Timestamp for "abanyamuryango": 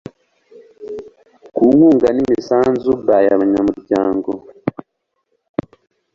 3.17-4.31